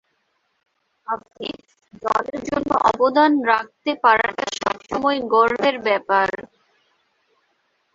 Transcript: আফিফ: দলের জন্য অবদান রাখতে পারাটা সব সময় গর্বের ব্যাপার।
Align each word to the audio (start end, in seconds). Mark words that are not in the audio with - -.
আফিফ: 1.07 1.59
দলের 2.03 2.39
জন্য 2.49 2.69
অবদান 2.89 3.31
রাখতে 3.51 3.91
পারাটা 4.03 4.45
সব 4.59 4.77
সময় 4.89 5.19
গর্বের 5.33 5.75
ব্যাপার। 5.87 6.27